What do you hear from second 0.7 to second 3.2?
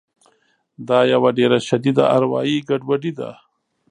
دا یوه ډېره شدیده اروایي ګډوډي